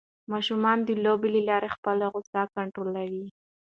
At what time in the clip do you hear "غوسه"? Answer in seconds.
2.13-2.41